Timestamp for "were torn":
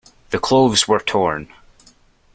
0.87-1.53